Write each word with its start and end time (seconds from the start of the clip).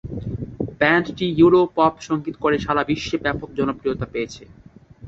ব্যান্ডটি 0.79 1.27
euro 1.33 1.61
pop 1.77 1.93
সঙ্গীত 2.07 2.35
করে 2.43 2.57
সারা 2.65 2.81
বিশ্বে 2.89 3.17
ব্যাপক 3.25 3.49
জনপ্রিয়তা 3.59 4.05
পেয়েছে। 4.13 4.43